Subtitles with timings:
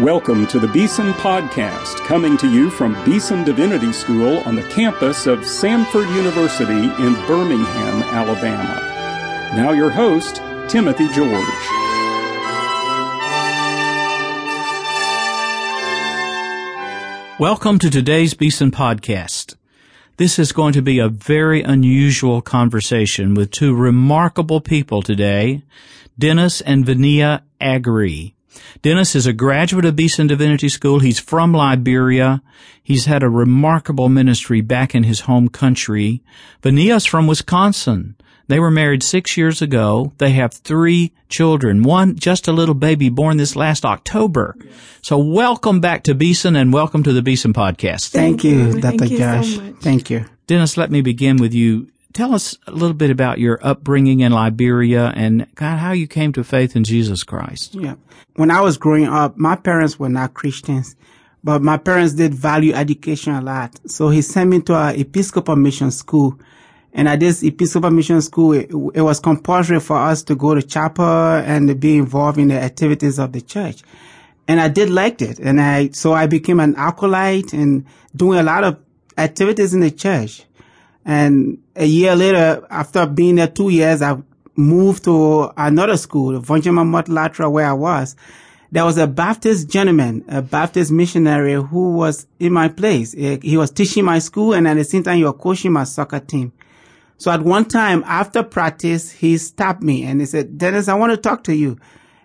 [0.00, 5.26] Welcome to the Beeson Podcast, coming to you from Beeson Divinity School on the campus
[5.26, 8.80] of Samford University in Birmingham, Alabama.
[9.54, 10.36] Now, your host,
[10.70, 11.44] Timothy George.
[17.38, 19.56] Welcome to today's Beeson Podcast.
[20.16, 25.62] This is going to be a very unusual conversation with two remarkable people today,
[26.18, 28.34] Dennis and Vania Agri.
[28.82, 31.00] Dennis is a graduate of Beeson Divinity School.
[31.00, 32.42] He's from Liberia.
[32.82, 36.22] He's had a remarkable ministry back in his home country.
[36.62, 38.16] Vania's from Wisconsin.
[38.48, 40.12] They were married six years ago.
[40.18, 41.84] They have three children.
[41.84, 44.56] One, just a little baby born this last October.
[45.02, 48.08] So welcome back to Beeson and welcome to the Beeson podcast.
[48.08, 48.98] Thank, you, Dr.
[48.98, 49.56] Thank you so Josh.
[49.56, 49.74] much.
[49.76, 50.24] Thank you.
[50.48, 51.86] Dennis, let me begin with you.
[52.12, 56.32] Tell us a little bit about your upbringing in Liberia and God, how you came
[56.32, 57.74] to faith in Jesus Christ.
[57.74, 57.94] Yeah.
[58.34, 60.96] When I was growing up, my parents were not Christians,
[61.44, 63.78] but my parents did value education a lot.
[63.86, 66.38] So he sent me to a Episcopal mission school.
[66.92, 70.62] And at this Episcopal mission school, it, it was compulsory for us to go to
[70.62, 73.82] chapel and to be involved in the activities of the church.
[74.48, 75.38] And I did like it.
[75.38, 78.80] And I, so I became an acolyte and doing a lot of
[79.16, 80.44] activities in the church.
[81.04, 84.18] And a year later, after being there two years, I
[84.54, 88.16] moved to another school, Voinjama Latra, where I was.
[88.72, 93.12] There was a Baptist gentleman, a Baptist missionary who was in my place.
[93.12, 96.20] He was teaching my school and at the same time he was coaching my soccer
[96.20, 96.52] team.
[97.18, 101.10] So at one time after practice, he stopped me and he said, Dennis, I want
[101.12, 101.78] to talk to you.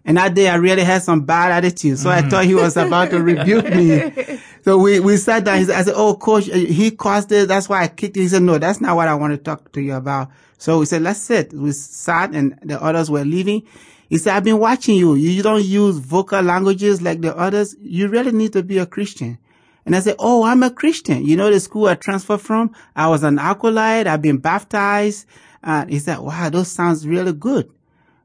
[0.06, 1.98] And that day I really had some bad attitude.
[1.98, 4.40] So I thought he was about to rebuke me.
[4.66, 5.60] So we, we sat down.
[5.60, 7.48] He said, I said, Oh, coach, uh, he caused it.
[7.48, 8.24] That's why I kicked him.
[8.24, 10.32] He said, no, that's not what I want to talk to you about.
[10.58, 11.54] So we said, let's sit.
[11.54, 13.62] We sat and the others were leaving.
[14.10, 15.14] He said, I've been watching you.
[15.14, 17.76] You don't use vocal languages like the others.
[17.80, 19.38] You really need to be a Christian.
[19.86, 21.24] And I said, Oh, I'm a Christian.
[21.24, 22.74] You know the school I transferred from?
[22.96, 24.08] I was an acolyte.
[24.08, 25.28] I've been baptized.
[25.62, 27.72] And he said, Wow, those sounds really good.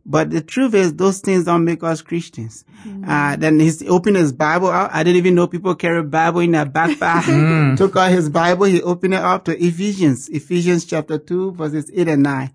[0.07, 2.65] But the truth is, those things don't make us Christians.
[3.07, 4.91] Uh, then he's opened his Bible out.
[4.93, 7.77] I didn't even know people carry Bible in their backpack.
[7.77, 8.65] Took out his Bible.
[8.65, 12.51] He opened it up to Ephesians, Ephesians chapter 2, verses 8 and 9.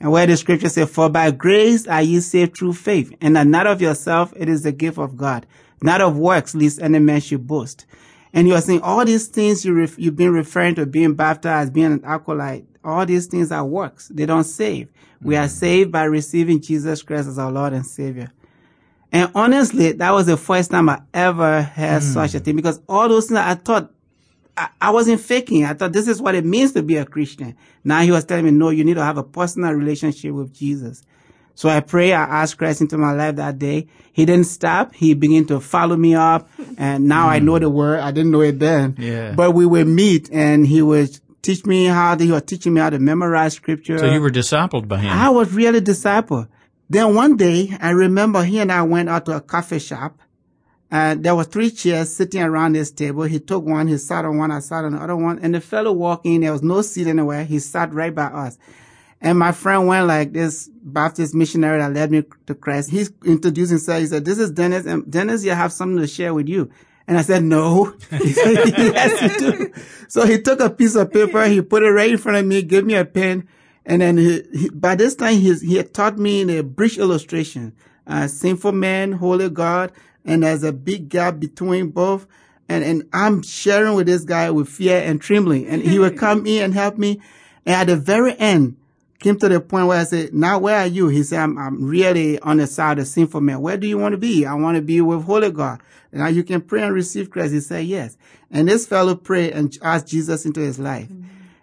[0.00, 3.46] And where the scripture says, For by grace are ye saved through faith, and that
[3.46, 5.46] not of yourself, it is the gift of God,
[5.82, 7.86] not of works, lest any man should boast.
[8.32, 11.72] And you are saying all these things you ref- you've been referring to being baptized,
[11.72, 14.08] being an acolyte, all these things are works.
[14.08, 14.88] They don't save.
[15.22, 15.54] We are mm-hmm.
[15.54, 18.30] saved by receiving Jesus Christ as our Lord and Savior.
[19.12, 22.14] And honestly, that was the first time I ever had mm.
[22.14, 23.90] such a thing because all those things I thought
[24.56, 25.64] I, I wasn't faking.
[25.64, 27.56] I thought this is what it means to be a Christian.
[27.82, 31.02] Now he was telling me, no, you need to have a personal relationship with Jesus.
[31.54, 33.88] So I pray, I asked Christ into my life that day.
[34.12, 34.94] He didn't stop.
[34.94, 36.48] He began to follow me up.
[36.78, 37.44] And now I mm.
[37.44, 38.00] know the word.
[38.00, 38.96] I didn't know it then.
[38.98, 39.32] Yeah.
[39.32, 42.80] But we would meet and he would teach me how to, he was teaching me
[42.80, 43.98] how to memorize scripture.
[43.98, 45.10] So you were discipled by him.
[45.10, 46.46] I was really disciple.
[46.88, 50.20] Then one day, I remember he and I went out to a coffee shop.
[50.92, 53.22] And there were three chairs sitting around this table.
[53.22, 55.38] He took one, he sat on one, I sat on the other one.
[55.38, 57.44] And the fellow walked in, there was no seat anywhere.
[57.44, 58.58] He sat right by us.
[59.20, 62.90] And my friend went like this Baptist missionary that led me to Christ.
[62.90, 64.00] He introduced himself.
[64.00, 64.84] He said, this is Dennis.
[64.84, 66.70] And Dennis, you have something to share with you.
[67.10, 67.92] And I said, no.
[68.12, 69.72] He said, yes, you do.
[70.06, 71.44] So he took a piece of paper.
[71.46, 73.48] He put it right in front of me, gave me a pen.
[73.84, 76.98] And then he, he, by this time, he, he had taught me in a brief
[76.98, 77.74] illustration,
[78.06, 79.90] uh, sinful man, holy God.
[80.24, 82.28] And there's a big gap between both.
[82.68, 85.66] And, and I'm sharing with this guy with fear and trembling.
[85.66, 87.20] And he would come in and help me.
[87.66, 88.76] And at the very end,
[89.20, 91.08] came to the point where I said, now where are you?
[91.08, 93.60] He said, I'm, I'm really on the side of sinful man.
[93.60, 94.46] Where do you want to be?
[94.46, 95.80] I want to be with Holy God.
[96.10, 97.52] Now you can pray and receive Christ.
[97.52, 98.16] He said, yes.
[98.50, 101.08] And this fellow prayed and asked Jesus into his life.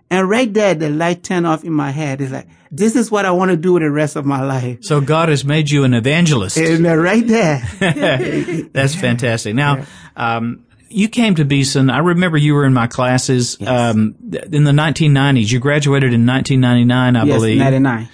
[0.09, 2.22] And right there, the light turned off in my head.
[2.22, 4.84] It's like, this is what I want to do with the rest of my life.
[4.84, 6.57] so God has made you an evangelist.
[6.57, 7.68] And right there.
[8.71, 9.53] That's fantastic.
[9.56, 11.89] Now, um, you came to Beeson.
[11.89, 14.16] I remember you were in my classes um,
[14.51, 15.51] in the 1990s.
[15.51, 17.57] You graduated in 1999, I yes, believe.
[17.57, 18.10] 99.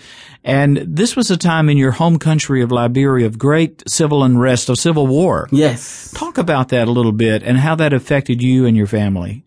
[0.45, 4.67] And this was a time in your home country of Liberia of great civil unrest,
[4.69, 5.47] of civil war.
[5.51, 6.11] Yes.
[6.13, 9.45] Talk about that a little bit and how that affected you and your family.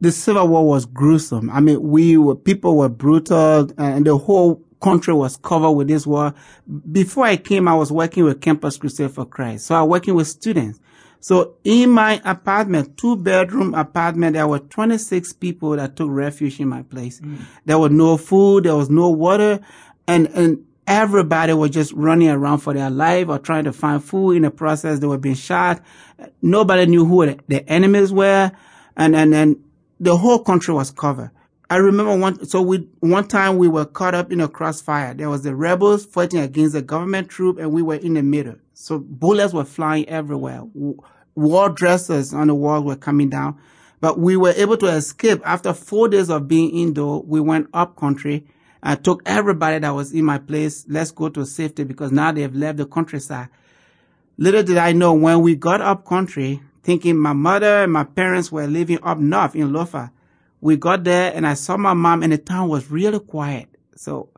[0.00, 1.50] the Civil War was gruesome.
[1.50, 6.06] I mean, we were, people were brutal and the whole country was covered with this
[6.06, 6.34] war.
[6.92, 9.66] Before I came, I was working with Campus Crusade for Christ.
[9.66, 10.78] So I was working with students.
[11.26, 16.68] So in my apartment, two bedroom apartment, there were 26 people that took refuge in
[16.68, 17.20] my place.
[17.20, 17.40] Mm.
[17.64, 18.62] There was no food.
[18.62, 19.58] There was no water.
[20.06, 24.36] And, and everybody was just running around for their life or trying to find food.
[24.36, 25.82] In the process, they were being shot.
[26.42, 28.52] Nobody knew who the, the enemies were.
[28.96, 29.56] And, and, and
[29.98, 31.32] the whole country was covered.
[31.68, 35.12] I remember one, so we, one time we were caught up in a crossfire.
[35.12, 38.54] There was the rebels fighting against the government troop and we were in the middle.
[38.74, 40.62] So bullets were flying everywhere.
[41.36, 43.60] War dresses on the walls were coming down.
[44.00, 47.22] But we were able to escape after four days of being indoor.
[47.22, 48.46] We went up country.
[48.82, 50.84] I took everybody that was in my place.
[50.88, 53.48] Let's go to safety because now they've left the countryside.
[54.38, 58.52] Little did I know when we got up country, thinking my mother and my parents
[58.52, 60.10] were living up north in Lofa.
[60.60, 63.68] We got there and I saw my mom and the town was really quiet.
[63.96, 64.28] So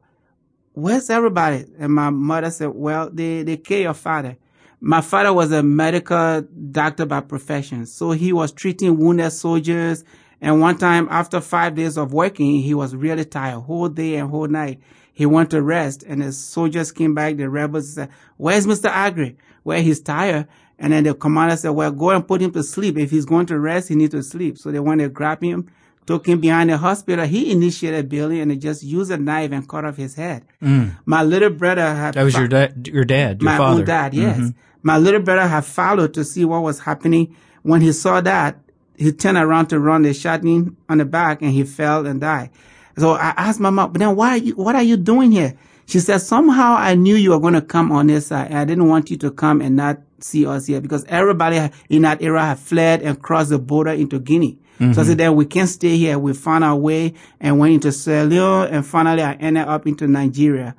[0.72, 1.64] where's everybody?
[1.78, 4.36] And my mother said, well, they, they killed your father.
[4.80, 7.86] My father was a medical doctor by profession.
[7.86, 10.04] So he was treating wounded soldiers.
[10.40, 14.30] And one time after five days of working, he was really tired whole day and
[14.30, 14.80] whole night.
[15.12, 17.36] He went to rest and the soldiers came back.
[17.36, 18.88] The rebels said, where's Mr.
[18.88, 19.36] Agri?
[19.64, 20.46] Where he's tired.
[20.78, 22.96] And then the commander said, well, go and put him to sleep.
[22.96, 24.58] If he's going to rest, he needs to sleep.
[24.58, 25.68] So they went to grab him,
[26.08, 27.26] took him behind the hospital.
[27.26, 30.42] He initiated Billy and they just used a knife and cut off his head.
[30.62, 30.96] Mm.
[31.04, 32.14] My little brother had.
[32.14, 33.80] That was your dad, your dad, your my father.
[33.80, 34.38] own dad, yes.
[34.38, 34.48] Mm-hmm.
[34.82, 37.36] My little brother had followed to see what was happening.
[37.62, 38.58] When he saw that,
[38.96, 40.00] he turned around to run.
[40.00, 42.52] They shot him on the back and he fell and died.
[42.96, 45.58] So I asked my mom, but then why are you, what are you doing here?
[45.84, 48.50] She said, somehow I knew you were going to come on this side.
[48.50, 52.22] I didn't want you to come and not see us here because everybody in that
[52.22, 54.58] era had fled and crossed the border into Guinea.
[54.78, 54.92] Mm-hmm.
[54.92, 56.18] So I said, then we can't stay here.
[56.18, 60.06] We found our way and went into Sierra Leone and finally I ended up into
[60.06, 60.74] Nigeria.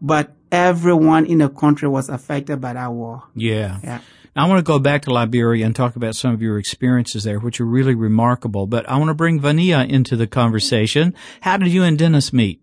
[0.00, 3.24] But everyone in the country was affected by that war.
[3.34, 3.78] Yeah.
[3.82, 4.00] Yeah.
[4.36, 7.38] I want to go back to Liberia and talk about some of your experiences there,
[7.38, 8.66] which are really remarkable.
[8.66, 11.14] But I want to bring Vania into the conversation.
[11.42, 12.60] How did you and Dennis meet?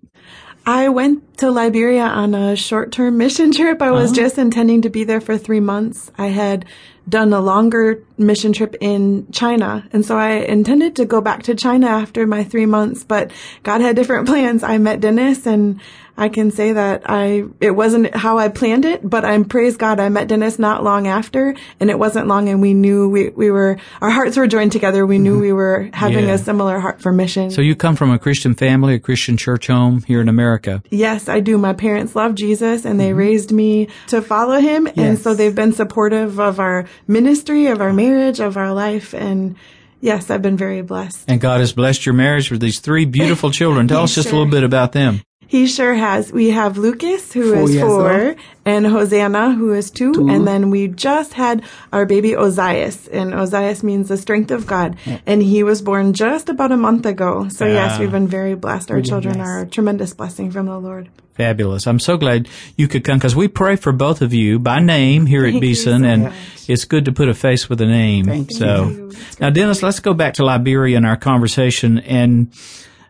[0.65, 3.81] I went to Liberia on a short-term mission trip.
[3.81, 4.21] I was uh-huh.
[4.21, 6.11] just intending to be there for three months.
[6.17, 6.65] I had
[7.07, 9.87] done a longer mission trip in China.
[9.91, 13.31] And so I intended to go back to China after my three months, but
[13.63, 14.63] God had different plans.
[14.63, 15.79] I met Dennis and
[16.17, 19.99] I can say that I, it wasn't how I planned it, but I'm praise God.
[19.99, 23.49] I met Dennis not long after and it wasn't long and we knew we, we
[23.49, 25.05] were, our hearts were joined together.
[25.05, 25.41] We knew mm-hmm.
[25.41, 26.33] we were having yeah.
[26.33, 27.49] a similar heart for mission.
[27.49, 30.83] So you come from a Christian family, a Christian church home here in America.
[30.91, 31.57] Yes, I do.
[31.57, 33.17] My parents love Jesus and they mm-hmm.
[33.17, 34.87] raised me to follow him.
[34.87, 34.97] Yes.
[34.97, 39.13] And so they've been supportive of our ministry, of our marriage, of our life.
[39.13, 39.55] And
[39.99, 41.25] yes, I've been very blessed.
[41.27, 43.87] And God has blessed your marriage with these three beautiful children.
[43.87, 44.35] Tell us just sure.
[44.35, 45.21] a little bit about them.
[45.51, 46.31] He sure has.
[46.31, 50.69] We have Lucas, who four is four, and Hosanna, who is two, two, and then
[50.69, 51.61] we just had
[51.91, 55.19] our baby Ozias, and Ozias means the strength of God, yeah.
[55.25, 57.49] and he was born just about a month ago.
[57.49, 57.73] So yeah.
[57.73, 57.99] yes, ah.
[57.99, 58.91] we've been very blessed.
[58.91, 59.47] Our really children nice.
[59.47, 61.09] are a tremendous blessing from the Lord.
[61.33, 61.85] Fabulous.
[61.85, 62.47] I'm so glad
[62.77, 66.03] you could come because we pray for both of you by name here at Beeson,
[66.03, 66.60] so and much.
[66.71, 68.25] It's good to put a face with a name.
[68.25, 69.11] Thank so you.
[69.39, 72.53] now, Dennis, let's go back to Liberia in our conversation and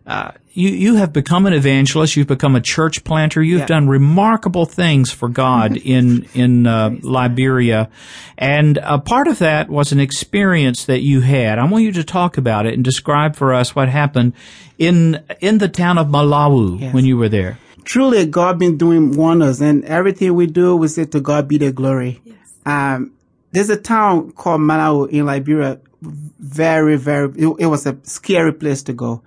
[0.05, 2.15] uh, you you have become an evangelist.
[2.15, 3.41] You've become a church planter.
[3.41, 3.65] You've yeah.
[3.67, 7.89] done remarkable things for God in in uh, Liberia,
[8.37, 11.59] and a part of that was an experience that you had.
[11.59, 14.33] I want you to talk about it and describe for us what happened
[14.77, 16.93] in in the town of Malawi yes.
[16.93, 17.57] when you were there.
[17.83, 21.71] Truly, God been doing wonders, and everything we do, we say to God be the
[21.71, 22.21] glory.
[22.23, 22.35] Yes.
[22.65, 23.13] Um,
[23.51, 25.79] there's a town called Malawi in Liberia.
[26.01, 27.29] Very, very.
[27.37, 29.21] It, it was a scary place to go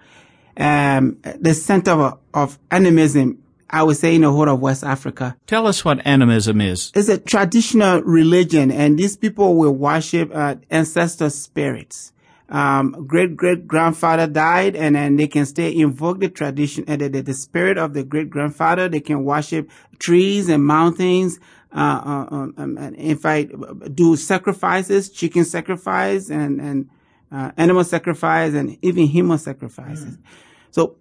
[0.57, 5.37] um, the center of, of animism, I would say in the whole of West Africa.
[5.47, 6.93] Tell us what animism is.
[6.95, 12.13] It's a traditional religion, and these people will worship uh, ancestor spirits.
[12.55, 17.09] Um, great great grandfather died, and then they can still invoke the tradition and uh,
[17.09, 18.89] the, the, spirit of the great grandfather.
[18.89, 19.69] They can worship
[19.99, 21.41] trees and mountains.
[21.75, 23.51] Uh, uh um, um, and in fact,
[23.93, 26.91] do sacrifices, chicken sacrifice, and and
[27.33, 30.17] uh, animal sacrifice, and even human sacrifices.
[30.17, 30.23] Mm.
[30.71, 30.95] So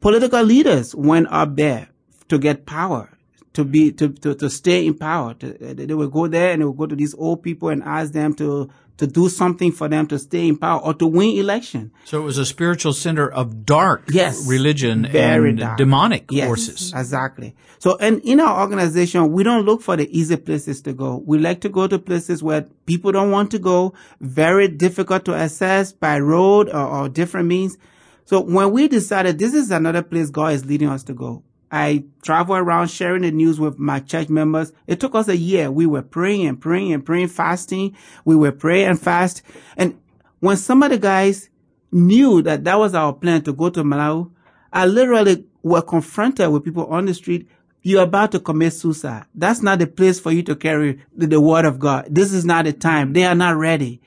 [0.00, 1.88] political leaders went up there
[2.28, 3.08] to get power,
[3.54, 5.32] to be, to, to, to stay in power.
[5.32, 8.12] To, they would go there and they would go to these old people and ask
[8.12, 8.68] them to,
[8.98, 11.90] to do something for them to stay in power or to win election.
[12.04, 15.78] So it was a spiritual center of dark yes, religion and dark.
[15.78, 16.92] demonic yes, forces.
[16.94, 17.54] Exactly.
[17.78, 21.22] So and in our organization, we don't look for the easy places to go.
[21.26, 25.34] We like to go to places where people don't want to go, very difficult to
[25.34, 27.76] access by road or, or different means.
[28.24, 31.42] So when we decided this is another place God is leading us to go,
[31.72, 34.74] I travel around sharing the news with my church members.
[34.86, 35.70] It took us a year.
[35.70, 37.96] We were praying and praying and praying, fasting.
[38.26, 39.40] We were praying and fast.
[39.78, 39.98] And
[40.40, 41.48] when some of the guys
[41.90, 44.30] knew that that was our plan to go to Malawi,
[44.70, 47.48] I literally were confronted with people on the street.
[47.82, 49.24] you're about to commit suicide.
[49.34, 52.06] That's not the place for you to carry the, the word of God.
[52.10, 53.14] This is not the time.
[53.14, 54.00] They are not ready.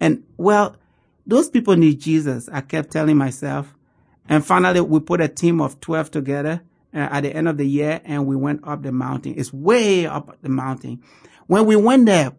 [0.00, 0.76] And well,
[1.26, 2.48] those people need Jesus.
[2.50, 3.74] I kept telling myself.
[4.28, 8.00] And finally, we put a team of 12 together at the end of the year
[8.04, 9.34] and we went up the mountain.
[9.36, 11.02] It's way up the mountain.
[11.46, 12.32] When we went there,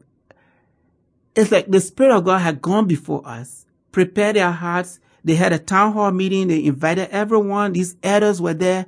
[1.36, 5.00] it's like the Spirit of God had gone before us, prepared their hearts.
[5.24, 6.48] They had a town hall meeting.
[6.48, 7.74] They invited everyone.
[7.74, 8.88] These elders were there.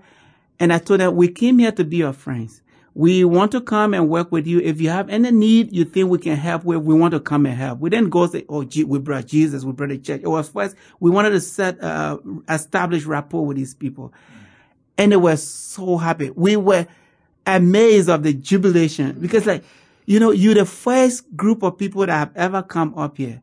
[0.60, 2.62] And I told them, we came here to be your friends.
[2.96, 4.60] We want to come and work with you.
[4.60, 7.46] If you have any need you think we can help with, we want to come
[7.48, 7.80] and help.
[7.80, 10.22] We didn't go say, oh, gee, we brought Jesus, we brought the church.
[10.24, 14.14] It was first, we wanted to set, uh, establish rapport with these people.
[14.98, 16.30] And they were so happy.
[16.32, 16.88] We were
[17.46, 19.64] amazed of the jubilation because like,
[20.06, 23.42] you know, you're the first group of people that have ever come up here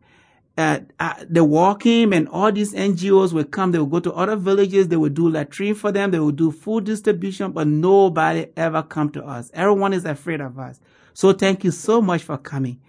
[0.60, 3.72] uh, the walking and all these NGOs will come.
[3.72, 4.88] They will go to other villages.
[4.88, 6.10] They will do latrine for them.
[6.10, 9.50] They will do food distribution, but nobody ever come to us.
[9.54, 10.80] Everyone is afraid of us.
[11.14, 12.80] So thank you so much for coming.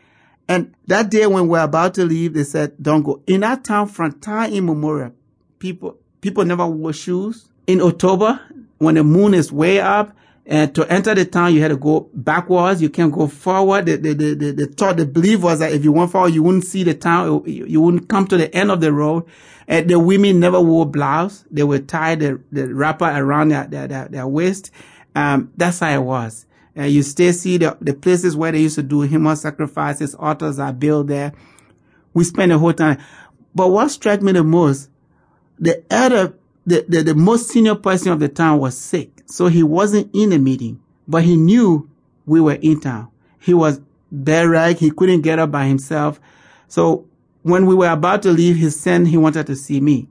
[0.47, 3.21] And that day when we're about to leave, they said, don't go.
[3.25, 5.13] In that town, from time immemorial,
[5.59, 7.47] people, people never wore shoes.
[7.71, 8.41] In October,
[8.79, 10.13] when the moon is way up,
[10.45, 12.81] and to enter the town, you had to go backwards.
[12.81, 13.85] You can't go forward.
[13.85, 16.65] The, the, the, the, thought, the belief was that if you went forward, you wouldn't
[16.65, 17.43] see the town.
[17.45, 19.23] You wouldn't come to the end of the road.
[19.69, 21.45] And the women never wore blouse.
[21.49, 24.71] They would tie the, the wrapper around their, their, their, their waist.
[25.15, 26.45] Um, that's how it was.
[26.75, 30.59] And you still see the, the places where they used to do human sacrifices, altars
[30.59, 31.31] are built there.
[32.13, 32.97] We spent the whole time.
[33.55, 34.89] But what struck me the most,
[35.57, 36.33] the elder,
[36.65, 39.23] the, the, the most senior person of the town was sick.
[39.25, 41.89] So he wasn't in the meeting, but he knew
[42.25, 43.09] we were in town.
[43.39, 43.81] He was
[44.13, 44.77] bedrag.
[44.77, 46.19] He couldn't get up by himself.
[46.67, 47.07] So
[47.41, 50.07] when we were about to leave, his son, he wanted to see me.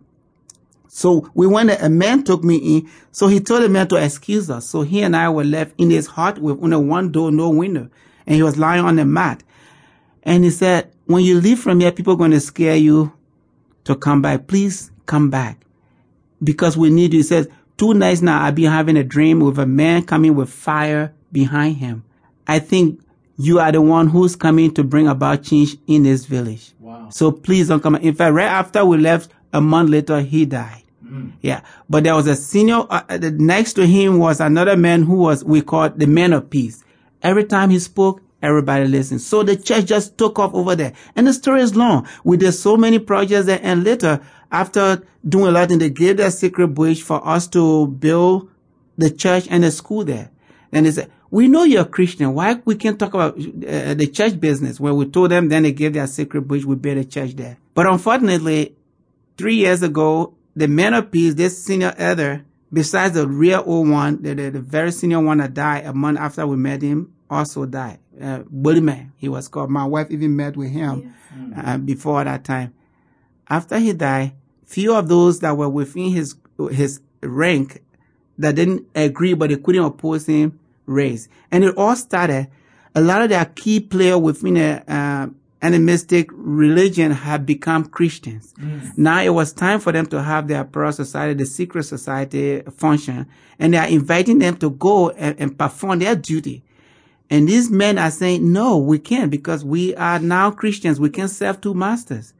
[0.88, 2.90] So we went, a man took me in.
[3.12, 4.68] So he told the man to excuse us.
[4.68, 7.88] So he and I were left in his hut with only one door, no window.
[8.26, 9.44] And he was lying on the mat.
[10.24, 13.12] And he said, when you leave from here, people are going to scare you
[13.84, 14.48] to come back.
[14.48, 15.64] Please come back
[16.42, 17.20] because we need you.
[17.20, 20.50] He says, Two nights now, I've been having a dream with a man coming with
[20.50, 22.04] fire behind him.
[22.46, 23.00] I think
[23.38, 26.74] you are the one who's coming to bring about change in this village.
[26.78, 27.08] Wow.
[27.08, 27.96] So please don't come.
[27.96, 30.82] In fact, right after we left, a month later, he died.
[31.02, 31.32] Mm.
[31.40, 31.62] Yeah.
[31.88, 35.42] But there was a senior, uh, uh next to him was another man who was,
[35.42, 36.84] we called the man of peace.
[37.22, 39.22] Every time he spoke, everybody listened.
[39.22, 40.92] So the church just took off over there.
[41.16, 42.06] And the story is long.
[42.24, 43.60] We did so many projects there.
[43.62, 44.20] And later,
[44.50, 48.50] after doing a lot, and they gave that secret bridge for us to build
[48.98, 50.30] the church and the school there.
[50.72, 52.34] And they said, we know you're a Christian.
[52.34, 54.80] Why we can't talk about uh, the church business?
[54.80, 56.64] Where we told them, then they gave their secret bridge.
[56.64, 57.56] We built a church there.
[57.74, 58.74] But unfortunately,
[59.38, 64.22] three years ago, the man of peace, this senior elder, besides the real old one,
[64.22, 67.64] the, the, the very senior one that died a month after we met him, also
[67.64, 68.00] died.
[68.20, 69.70] Uh, man, he was called.
[69.70, 71.14] My wife even met with him
[71.56, 72.74] uh, before that time.
[73.48, 74.32] After he died,
[74.70, 76.36] few of those that were within his
[76.70, 77.82] his rank
[78.38, 81.28] that didn't agree but they couldn't oppose him raised.
[81.50, 82.48] And it all started,
[82.94, 85.26] a lot of their key players within a uh,
[85.62, 88.54] animistic religion have become Christians.
[88.58, 88.96] Mm.
[88.96, 93.26] Now it was time for them to have their Poro society, the secret society function,
[93.58, 96.62] and they are inviting them to go and, and perform their duty.
[97.28, 100.98] And these men are saying, no, we can't because we are now Christians.
[100.98, 102.34] We can't serve two masters.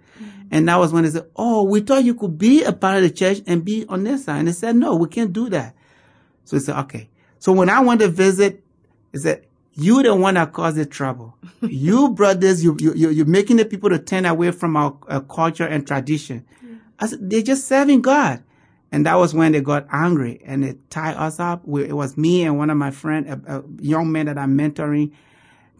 [0.51, 3.03] And that was when they said, Oh, we thought you could be a part of
[3.03, 4.41] the church and be on this side.
[4.41, 5.75] And they said, No, we can't do that.
[6.45, 7.09] So he said, Okay.
[7.39, 8.63] So when I went to visit,
[9.13, 11.37] he said, you the one that caused the trouble.
[11.63, 15.23] you brought this, you, you, you're making the people to turn away from our, our
[15.23, 16.45] culture and tradition.
[16.63, 16.77] Yeah.
[16.99, 18.43] I said, they're just serving God.
[18.93, 21.67] And that was when they got angry and they tied us up.
[21.67, 24.59] We, it was me and one of my friends, a, a, young man that I'm
[24.59, 25.13] mentoring,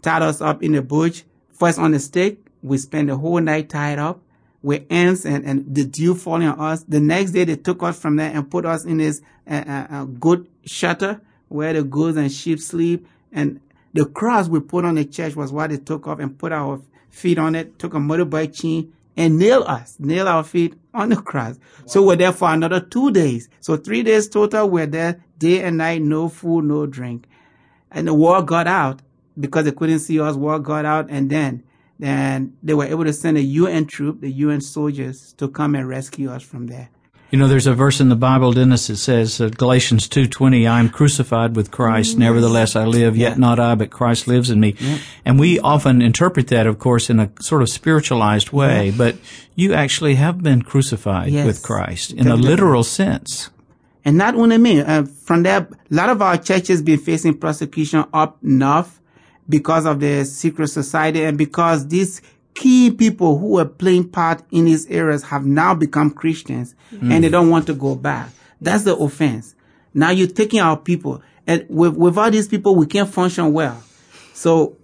[0.01, 1.25] tied us up in the bush.
[1.53, 2.39] First on the stick.
[2.63, 4.23] We spent the whole night tied up
[4.63, 6.83] with ants and, and the dew falling on us.
[6.85, 9.87] The next day they took us from there and put us in this uh, uh,
[9.91, 13.07] uh goat shelter where the goats and sheep sleep.
[13.33, 13.61] And
[13.93, 16.81] the cross we put on the church was what they took off and put our
[17.11, 21.17] feet on it, took a motorbike chain and nail us, nail our feet on the
[21.17, 21.57] cross.
[21.57, 21.87] Wow.
[21.87, 23.49] So we're there for another two days.
[23.61, 24.71] So three days total.
[24.71, 27.27] We're there day and night, no food, no drink.
[27.91, 29.01] And the war got out
[29.39, 30.37] because they couldn't see us.
[30.37, 31.65] War got out and then
[32.03, 35.89] and they were able to send a UN troop, the UN soldiers, to come and
[35.89, 36.89] rescue us from there.
[37.31, 40.81] You know, there's a verse in the Bible, Dennis, it says, uh, Galatians 2.20, I
[40.81, 42.23] am crucified with Christ, mm-hmm.
[42.23, 43.39] nevertheless I live, yet yeah.
[43.39, 44.75] not I, but Christ lives in me.
[44.81, 44.99] Yeah.
[45.25, 48.95] And we often interpret that, of course, in a sort of spiritualized way, yeah.
[48.99, 49.17] but
[49.55, 51.47] you actually have been crucified yes.
[51.47, 52.47] with Christ in Definitely.
[52.47, 53.51] a literal sense.
[54.05, 58.07] And not only me, uh, from there, a lot of our churches been facing persecution
[58.13, 59.00] up north
[59.51, 62.23] because of the secret society and because these
[62.55, 67.13] key people who were playing part in these areas have now become Christians mm.
[67.13, 68.31] and they don't want to go back.
[68.61, 69.55] That's the offense.
[69.93, 73.83] Now you're taking our people and with, without these people, we can't function well.
[74.35, 74.77] So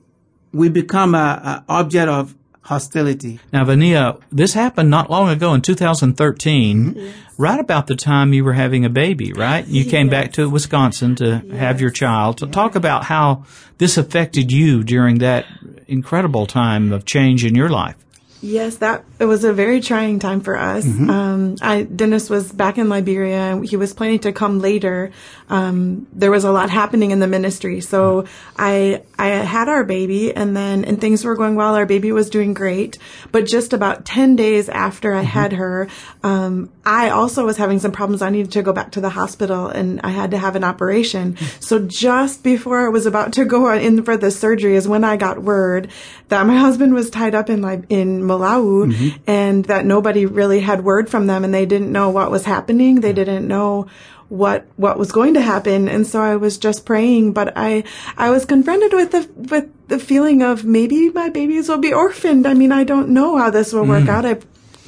[0.53, 2.35] we become a, a object of
[2.67, 3.41] hostility.
[3.53, 6.99] Now, Vania, this happened not long ago in 2013, mm-hmm.
[6.99, 7.15] yes.
[7.39, 9.67] right about the time you were having a baby, right?
[9.67, 11.59] You came back to Wisconsin to yes.
[11.59, 12.41] have your child.
[12.41, 13.45] So talk about how
[13.79, 15.47] this affected you during that
[15.87, 17.97] incredible time of change in your life.
[18.43, 20.85] Yes, that it was a very trying time for us.
[20.85, 21.11] Mm-hmm.
[21.11, 23.61] Um, I, Dennis was back in Liberia.
[23.65, 25.11] He was planning to come later.
[25.49, 28.27] Um, there was a lot happening in the ministry, so
[28.57, 31.75] I I had our baby, and then and things were going well.
[31.75, 32.99] Our baby was doing great,
[33.33, 35.27] but just about ten days after I mm-hmm.
[35.27, 35.89] had her,
[36.23, 38.23] um, I also was having some problems.
[38.23, 41.35] I needed to go back to the hospital, and I had to have an operation.
[41.35, 41.61] Mm-hmm.
[41.61, 45.17] So just before I was about to go in for the surgery is when I
[45.17, 45.89] got word
[46.29, 48.93] that my husband was tied up in in Malawi.
[48.93, 52.45] Mm-hmm and that nobody really had word from them and they didn't know what was
[52.45, 53.01] happening.
[53.01, 53.89] They didn't know
[54.29, 57.85] what what was going to happen and so I was just praying but I
[58.17, 62.45] I was confronted with the with the feeling of maybe my babies will be orphaned
[62.45, 64.09] I mean I don't know how this will work mm.
[64.09, 64.41] out I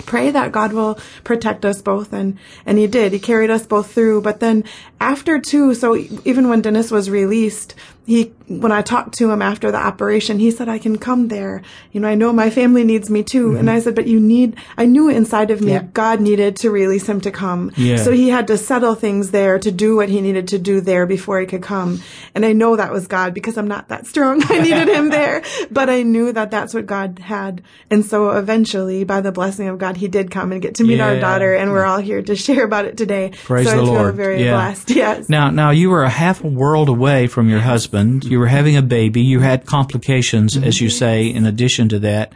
[0.07, 3.93] pray that God will protect us both and and he did he carried us both
[3.93, 4.65] through but then
[4.99, 7.77] after two so even when Dennis was released
[8.09, 11.63] he when I talked to him after the operation, he said, I can come there.
[11.93, 13.49] You know, I know my family needs me too.
[13.49, 13.59] Mm-hmm.
[13.59, 15.83] And I said, but you need, I knew inside of me, yeah.
[15.93, 17.73] God needed to release him to come.
[17.77, 17.97] Yeah.
[17.97, 21.05] So he had to settle things there to do what he needed to do there
[21.05, 22.01] before he could come.
[22.35, 24.43] And I know that was God because I'm not that strong.
[24.47, 27.63] I needed him there, but I knew that that's what God had.
[27.91, 30.97] And so eventually, by the blessing of God, he did come and get to meet
[30.97, 31.09] yeah.
[31.09, 31.55] our daughter.
[31.55, 33.33] And we're all here to share about it today.
[33.45, 34.15] Praise so the I Lord.
[34.15, 34.91] feel very blessed.
[34.99, 35.29] Yes.
[35.29, 37.98] Now, now you were a half a world away from your husband.
[38.23, 39.23] You were having a baby.
[39.23, 40.65] You had complications, mm-hmm.
[40.65, 42.33] as you say, in addition to that.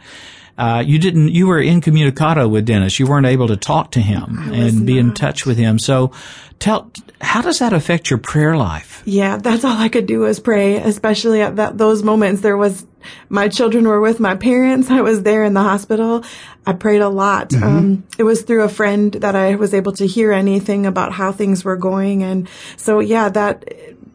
[0.55, 2.99] Uh, you didn't, you were incommunicado with Dennis.
[2.99, 5.79] You weren't able to talk to him and be in touch with him.
[5.79, 6.11] So
[6.59, 9.01] tell, how does that affect your prayer life?
[9.03, 12.41] Yeah, that's all I could do was pray, especially at that, those moments.
[12.41, 12.85] There was,
[13.29, 14.91] my children were with my parents.
[14.91, 16.23] I was there in the hospital.
[16.67, 17.49] I prayed a lot.
[17.49, 17.63] Mm-hmm.
[17.63, 21.31] Um, it was through a friend that I was able to hear anything about how
[21.31, 22.21] things were going.
[22.21, 23.65] And so, yeah, that,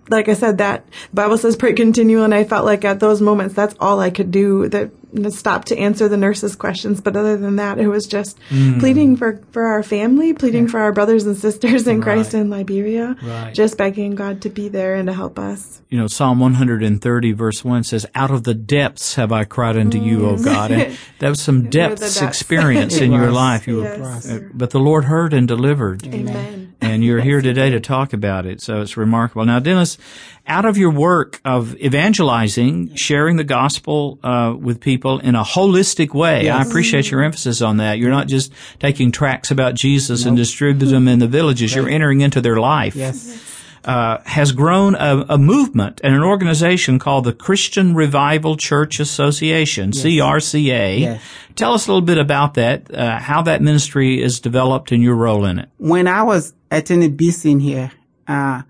[0.09, 3.55] like I said, that Bible says pray continually, and I felt like at those moments,
[3.55, 4.69] that's all I could do.
[4.69, 4.91] That
[5.31, 7.01] stop to answer the nurse's questions.
[7.01, 8.79] But other than that, it was just mm.
[8.79, 10.71] pleading for, for our family, pleading yeah.
[10.71, 12.05] for our brothers and sisters in right.
[12.05, 13.55] Christ in Liberia, right.
[13.55, 15.81] just begging God to be there and to help us.
[15.89, 19.99] You know, Psalm 130 verse 1 says, out of the depths have I cried unto
[19.99, 20.05] mm.
[20.05, 20.71] you, O God.
[20.71, 22.23] And that was some depths, depths.
[22.23, 23.67] experience in your life.
[23.67, 24.29] You yes.
[24.29, 26.07] were, but the Lord heard and delivered.
[26.07, 26.68] Amen.
[26.81, 28.61] And you're here today to talk about it.
[28.61, 29.45] So it's remarkable.
[29.45, 29.99] Now, Dennis,
[30.47, 36.15] out of your work of evangelizing, sharing the gospel uh, with people in a holistic
[36.15, 36.45] way.
[36.45, 36.57] Yes.
[36.57, 37.99] I appreciate your emphasis on that.
[37.99, 40.29] You're not just taking tracts about Jesus nope.
[40.29, 41.75] and distributing them in the villages.
[41.75, 41.83] Right.
[41.83, 42.95] You're entering into their life.
[42.95, 43.45] Yes.
[43.85, 49.93] Uh, has grown a, a, movement and an organization called the Christian Revival Church Association,
[49.95, 50.05] yes.
[50.05, 51.01] CRCA.
[51.01, 51.23] Yes.
[51.55, 55.15] Tell us a little bit about that, uh, how that ministry is developed and your
[55.15, 55.69] role in it.
[55.79, 57.93] When I was attending BC here,
[58.27, 58.63] uh,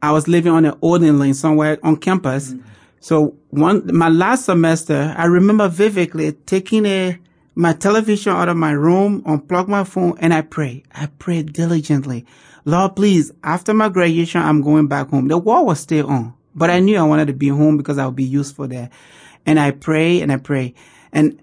[0.00, 2.52] I was living on an Odin lane somewhere on campus.
[2.52, 2.68] Mm-hmm.
[3.00, 7.18] So one, my last semester, I remember vividly taking a,
[7.54, 10.84] my television out of my room, unplug my phone, and I pray.
[10.92, 12.26] I prayed diligently.
[12.64, 15.28] Lord, please, after my graduation, I'm going back home.
[15.28, 18.06] The war was still on, but I knew I wanted to be home because I
[18.06, 18.90] would be useful there.
[19.46, 20.74] And I pray and I pray.
[21.12, 21.40] And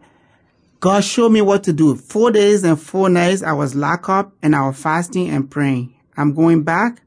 [0.86, 1.95] God showed me what to do.
[1.95, 5.95] Four days and four nights, I was locked up and I was fasting and praying.
[6.15, 7.02] I'm going back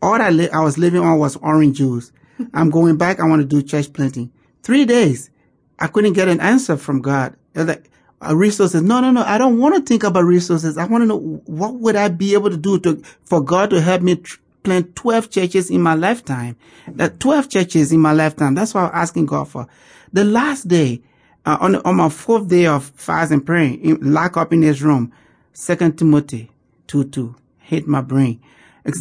[0.00, 2.12] all I, li- I was living on was orange juice.
[2.54, 3.20] I'm going back.
[3.20, 4.32] I want to do church planting.
[4.62, 5.30] Three days.
[5.78, 7.36] I couldn't get an answer from God.
[7.54, 7.90] Like,
[8.26, 8.80] uh, resources.
[8.80, 9.22] No, no, no.
[9.22, 10.78] I don't want to think about resources.
[10.78, 13.82] I want to know what would I be able to do to, for God to
[13.82, 16.56] help me tr- plant 12 churches in my lifetime.
[16.88, 18.54] That 12 churches in my lifetime.
[18.54, 19.66] That's what I'm asking God for.
[20.10, 21.02] The last day,
[21.46, 24.82] uh, on, on my fourth day of fast and praying, in, lock up in his
[24.82, 25.12] room,
[25.52, 26.50] Second Timothy
[26.86, 28.40] 2 2 hit my brain.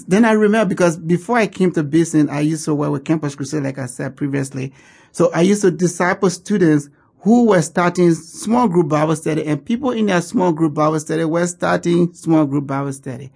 [0.07, 3.35] Then I remember because before I came to Beeson, I used to work with Campus
[3.35, 4.73] Crusade, like I said previously.
[5.11, 9.91] So I used to disciple students who were starting small group Bible study and people
[9.91, 13.31] in their small group Bible study were starting small group Bible study.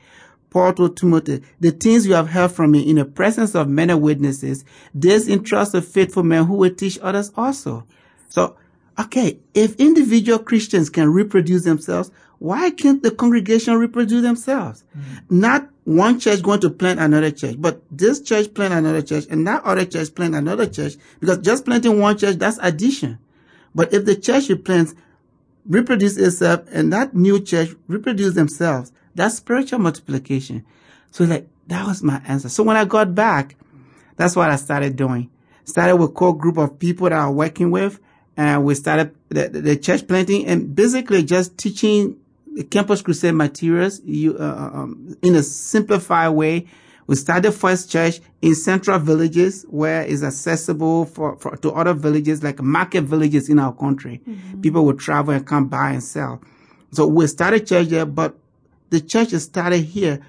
[0.49, 3.95] Paul told Timothy, the things you have heard from me in the presence of many
[3.95, 4.63] witnesses,
[4.93, 7.87] this entrust a faithful man who will teach others also.
[8.29, 8.55] So
[8.99, 14.83] okay, if individual Christians can reproduce themselves, why can't the congregation reproduce themselves?
[14.97, 15.39] Mm-hmm.
[15.39, 19.47] Not one church going to plant another church, but this church plant another church and
[19.47, 23.19] that other church plant another church because just planting one church, that's addition.
[23.75, 24.93] But if the church you plant
[25.65, 30.65] reproduce itself and that new church reproduce themselves, that's spiritual multiplication.
[31.11, 32.49] So like, that was my answer.
[32.49, 33.55] So when I got back,
[34.17, 35.29] that's what I started doing.
[35.63, 37.99] Started with core group of people that I was working with
[38.35, 42.17] and we started the, the church planting and basically just teaching
[42.53, 46.67] the campus crusade materials you, uh, uh, um, in a simplified way.
[47.05, 52.41] We started first church in central villages where it's accessible for, for to other villages
[52.43, 54.21] like market villages in our country.
[54.27, 54.61] Mm-hmm.
[54.61, 56.41] People would travel and come buy and sell.
[56.91, 58.37] So we started church there, but
[58.89, 60.25] the church started here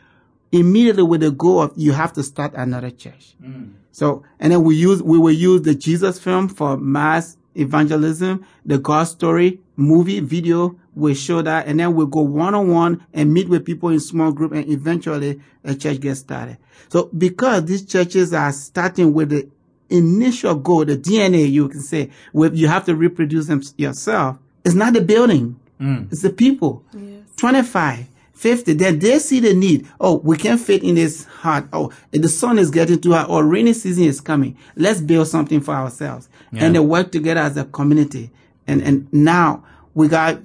[0.51, 3.35] immediately with the goal of you have to start another church.
[3.43, 3.75] Mm.
[3.93, 8.79] So, and then we use, we will use the Jesus film for mass evangelism, the
[8.79, 13.33] God story, movie, video will show that, and then we'll go one on one and
[13.33, 16.59] meet with people in small group, and eventually a church gets started.
[16.89, 19.49] So because these churches are starting with the
[19.91, 24.75] initial goal, the DNA, you can say, where you have to reproduce them yourself, it's
[24.75, 26.11] not the building, mm.
[26.11, 26.85] it's the people.
[26.93, 27.23] Yes.
[27.37, 29.89] 25, 50, then they see the need.
[30.01, 31.67] Oh, we can't fit in this hut.
[31.73, 33.31] Oh, the sun is getting too hot.
[33.31, 34.57] Or rainy season is coming.
[34.77, 36.29] Let's build something for ourselves.
[36.53, 36.65] Yeah.
[36.65, 38.31] And they work together as a community.
[38.67, 40.41] And, and now we got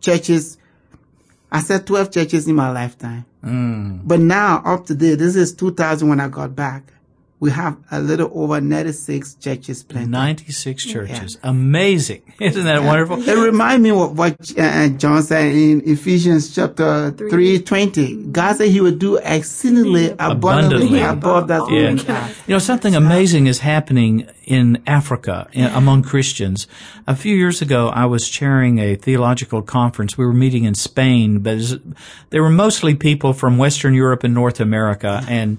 [0.00, 0.58] churches.
[1.50, 3.24] I said 12 churches in my lifetime.
[3.42, 4.02] Mm.
[4.04, 6.92] But now up to date, this is 2000 when I got back
[7.42, 10.10] we have a little over 96 churches planted.
[10.10, 11.38] 96 churches.
[11.42, 11.50] Yeah.
[11.50, 12.22] Amazing.
[12.40, 13.28] Isn't that wonderful?
[13.28, 18.26] It reminds me of what uh, John said in Ephesians chapter 3, 20.
[18.26, 21.00] God said he would do exceedingly abundantly, abundantly.
[21.00, 21.68] above that.
[21.68, 22.28] Yeah.
[22.46, 26.68] You know, something amazing is happening in Africa in, among Christians.
[27.08, 30.16] A few years ago, I was chairing a theological conference.
[30.16, 31.58] We were meeting in Spain, but
[32.30, 35.24] there were mostly people from Western Europe and North America.
[35.28, 35.58] And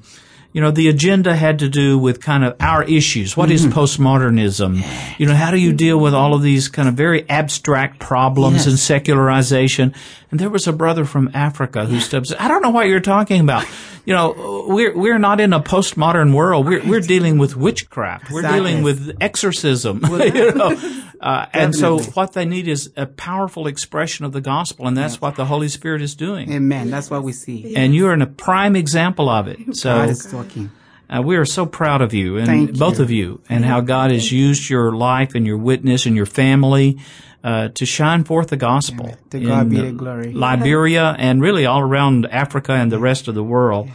[0.54, 3.36] you know, the agenda had to do with kind of our issues.
[3.36, 3.68] What mm-hmm.
[3.68, 5.20] is postmodernism?
[5.20, 8.58] You know, how do you deal with all of these kind of very abstract problems
[8.58, 8.68] yes.
[8.68, 9.94] and secularization?
[10.30, 13.42] And there was a brother from Africa who steps, I don't know what you're talking
[13.42, 13.66] about.
[14.06, 16.66] You know, we're, we're not in a postmodern world.
[16.66, 18.30] We're, we're dealing with witchcraft.
[18.32, 18.60] We're exactly.
[18.60, 20.02] dealing with exorcism.
[20.20, 21.00] you know?
[21.24, 25.22] Uh, and so what they need is a powerful expression of the gospel, and that's
[25.22, 26.52] what the Holy Spirit is doing.
[26.52, 26.92] Amen.
[26.92, 27.74] That's what we see.
[27.78, 29.58] And you are in a prime example of it.
[29.78, 30.70] So God is talking.
[31.10, 34.32] Uh, we are so proud of you and both of you and how God has
[34.32, 36.98] used your life and your witness and your family
[37.44, 39.16] uh, to shine forth the gospel.
[39.32, 40.32] To God be the glory.
[40.32, 43.90] Liberia and really all around Africa and the rest of the world.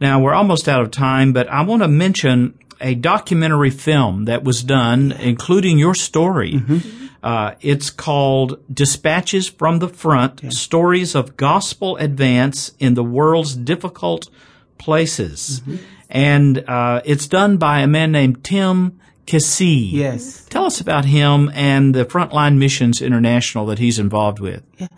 [0.00, 4.44] Now we're almost out of time, but I want to mention a documentary film that
[4.44, 6.54] was done, including your story.
[6.54, 7.06] Mm-hmm.
[7.22, 10.50] Uh, it's called Dispatches from the Front, yeah.
[10.50, 14.30] Stories of Gospel Advance in the World's Difficult
[14.78, 15.60] Places.
[15.60, 15.84] Mm-hmm.
[16.10, 19.92] And uh, it's done by a man named Tim Keesee.
[19.92, 20.44] Yes.
[20.46, 24.62] Tell us about him and the Frontline Missions International that he's involved with.
[24.76, 24.88] Yeah.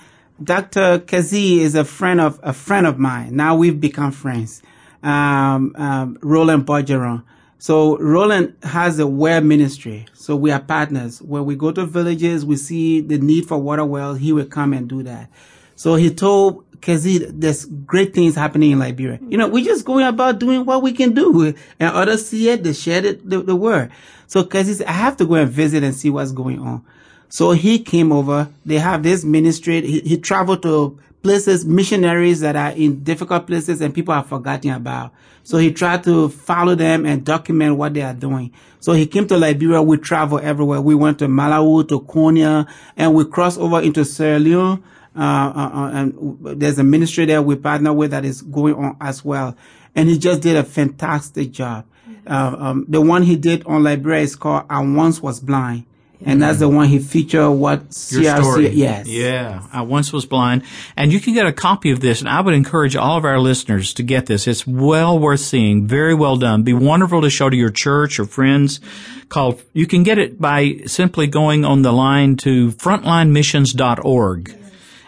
[0.42, 0.98] Dr.
[1.00, 3.36] Keesee is a friend of a friend of mine.
[3.36, 4.62] Now we've become friends.
[5.02, 7.24] Um, um, Roland Bergeron.
[7.58, 10.06] So Roland has a well ministry.
[10.14, 11.20] So we are partners.
[11.20, 14.18] When we go to villages, we see the need for water wells.
[14.18, 15.30] He will come and do that.
[15.76, 19.20] So he told Keesee, there's great things happening in Liberia.
[19.28, 21.54] You know, we're just going about doing what we can do.
[21.78, 23.90] And others see it, they share it, the, the word.
[24.26, 26.84] So said, I have to go and visit and see what's going on.
[27.28, 28.48] So he came over.
[28.66, 29.80] They have this ministry.
[29.80, 34.72] He, he traveled to places, missionaries that are in difficult places and people are forgotten
[34.72, 35.12] about.
[35.44, 38.52] So he tried to follow them and document what they are doing.
[38.80, 39.82] So he came to Liberia.
[39.82, 40.80] We travel everywhere.
[40.80, 44.82] We went to Malawi, to Konya, and we crossed over into Sierra Leone.
[45.16, 48.96] Uh, uh, uh, and there's a ministry there we partner with that is going on
[49.00, 49.56] as well.
[49.94, 51.84] And he just did a fantastic job.
[52.26, 55.84] Uh, um, the one he did on Liberia is called I Once Was Blind
[56.24, 58.68] and that's the one he featured what Your story.
[58.70, 59.06] yes.
[59.06, 59.66] Yeah.
[59.72, 60.62] I once was blind.
[60.96, 63.38] And you can get a copy of this, and I would encourage all of our
[63.38, 64.46] listeners to get this.
[64.46, 65.86] It's well worth seeing.
[65.86, 66.62] Very well done.
[66.62, 68.80] Be wonderful to show to your church or friends.
[69.28, 74.61] Called, you can get it by simply going on the line to frontlinemissions.org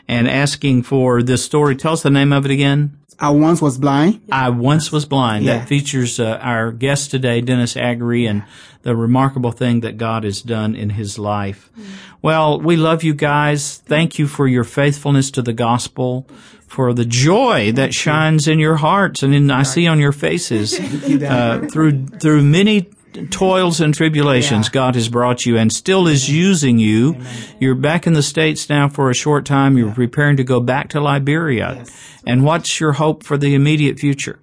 [0.08, 1.76] and asking for this story.
[1.76, 2.98] Tell us the name of it again.
[3.18, 4.20] I once was blind.
[4.30, 5.44] I once was blind.
[5.44, 5.58] Yeah.
[5.58, 8.44] That features uh, our guest today, Dennis Agri, and
[8.82, 11.70] the remarkable thing that God has done in his life.
[11.78, 11.84] Mm.
[12.22, 13.78] Well, we love you guys.
[13.78, 16.26] Thank you for your faithfulness to the gospel,
[16.66, 20.78] for the joy that shines in your hearts and in, I see on your faces
[20.80, 22.90] uh, through through many
[23.30, 24.72] toils and tribulations, Yeah.
[24.72, 27.16] God has brought you and still is using you.
[27.60, 29.76] You're back in the States now for a short time.
[29.78, 31.74] You're preparing to go back to Liberia.
[31.78, 32.20] Yes.
[32.26, 34.38] And what's your hope for the immediate future?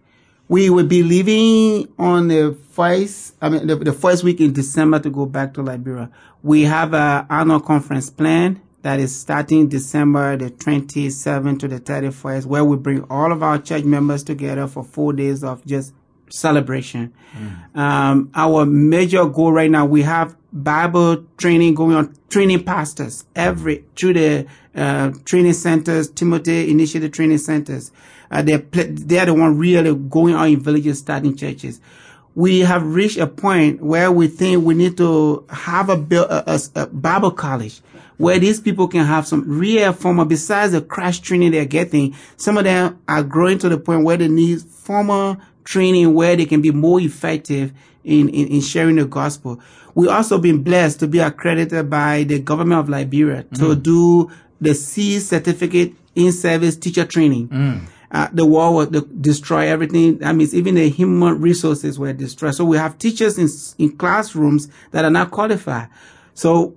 [0.47, 4.99] We will be leaving on the first, I mean, the, the first week in December
[4.99, 6.09] to go back to Liberia.
[6.43, 12.45] We have a annual conference plan that is starting December the 27th to the 31st,
[12.47, 15.93] where we bring all of our church members together for four days of just
[16.31, 17.13] celebration.
[17.75, 23.85] Um, our major goal right now, we have Bible training going on, training pastors every
[23.95, 27.91] through the uh, training centers, Timothy Initiative Training Centers.
[28.29, 31.79] Uh, they're they're the one really going on in villages, starting churches.
[32.33, 36.61] We have reached a point where we think we need to have a, a, a,
[36.83, 37.81] a Bible college
[38.17, 42.55] where these people can have some real formal, besides the crash training they're getting, some
[42.55, 46.61] of them are growing to the point where they need formal training where they can
[46.61, 47.71] be more effective
[48.03, 49.59] in, in, in sharing the gospel.
[49.93, 54.73] We also been blessed to be accredited by the government of Liberia to do the
[54.73, 57.49] C certificate in service teacher training.
[58.13, 60.17] Uh, the war de- destroy everything.
[60.17, 62.55] That means even the human resources were destroyed.
[62.55, 63.47] So we have teachers in,
[63.77, 65.87] in classrooms that are not qualified.
[66.33, 66.75] So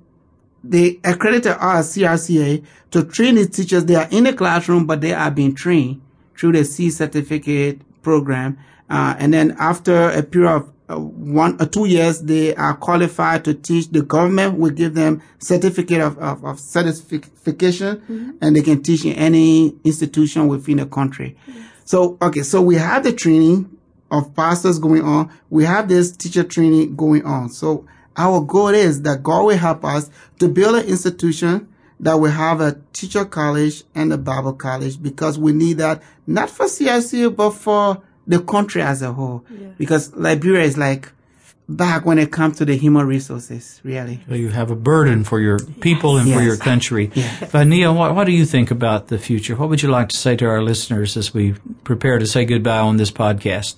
[0.62, 3.84] they accredited us, CRCA, to train these teachers.
[3.84, 6.00] They are in the classroom, but they are being trained
[6.38, 8.58] through the C certificate program.
[8.88, 13.44] Uh, and then after a period of uh, one or two years, they are qualified
[13.44, 13.88] to teach.
[13.88, 19.14] The government will give them certificate of, of, of certification and they can teach in
[19.14, 21.36] any institution within the country.
[21.86, 23.70] So, okay, so we have the training
[24.10, 25.30] of pastors going on.
[25.50, 27.48] We have this teacher training going on.
[27.48, 31.68] So our goal is that God will help us to build an institution
[32.00, 36.50] that will have a teacher college and a Bible college because we need that not
[36.50, 39.44] for CIC but for the country as a whole.
[39.78, 41.10] Because Liberia is like
[41.66, 44.20] back when it comes to the human resources, really.
[44.28, 47.06] So you have a burden for your people and for your country.
[47.50, 49.56] Vania, what, what do you think about the future?
[49.56, 52.80] What would you like to say to our listeners as we prepare to say goodbye
[52.80, 53.76] on this podcast?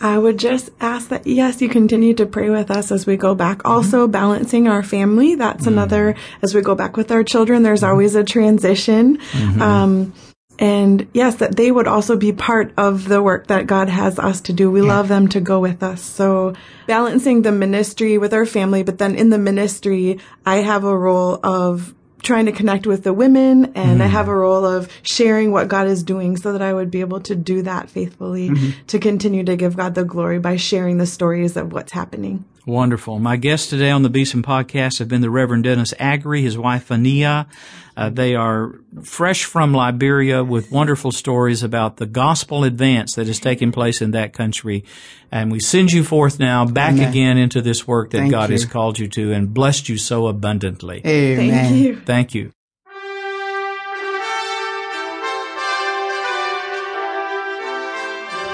[0.00, 3.34] I would just ask that, yes, you continue to pray with us as we go
[3.34, 3.58] back.
[3.58, 3.70] Mm-hmm.
[3.72, 5.34] Also, balancing our family.
[5.34, 7.90] That's another, as we go back with our children, there's Mm-hmm.
[7.90, 9.18] always a transition.
[9.60, 10.12] Um,
[10.58, 14.40] and yes, that they would also be part of the work that God has us
[14.42, 14.70] to do.
[14.70, 16.02] We love them to go with us.
[16.02, 16.54] So
[16.86, 21.40] balancing the ministry with our family, but then in the ministry, I have a role
[21.42, 24.10] of trying to connect with the women and I mm.
[24.10, 27.20] have a role of sharing what God is doing so that I would be able
[27.20, 28.86] to do that faithfully mm-hmm.
[28.86, 32.44] to continue to give God the glory by sharing the stories of what's happening.
[32.66, 33.18] Wonderful.
[33.18, 36.86] My guests today on the Beeson podcast have been the Reverend Dennis Agri, his wife
[36.86, 37.46] Vania.
[37.96, 43.38] Uh, they are fresh from Liberia with wonderful stories about the gospel advance that is
[43.38, 44.84] taking place in that country.
[45.30, 47.08] And we send you forth now back Amen.
[47.08, 50.26] again into this work that Thank God has called you to and blessed you so
[50.26, 51.02] abundantly.
[51.04, 51.50] Amen.
[51.50, 52.00] Thank you.
[52.00, 52.52] Thank you.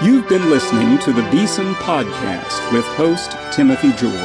[0.03, 4.17] You've been listening to the Beeson Podcast with host Timothy George.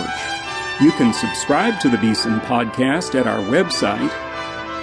[0.81, 4.09] You can subscribe to the Beeson Podcast at our website,